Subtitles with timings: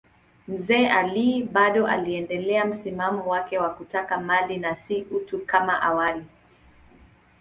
[0.47, 6.25] Mzee Ali bado aliendelea msimamo wake wa kutaka mali na si utu kama awali.